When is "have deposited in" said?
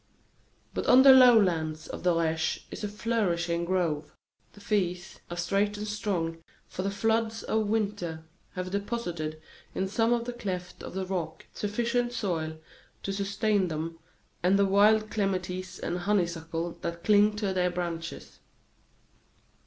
8.53-9.87